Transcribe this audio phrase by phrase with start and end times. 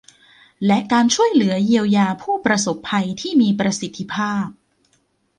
[0.65, 4.47] และการช่วยเหลือเยียวยาผู้ประสบภัยที่มีประสิทธิภาพ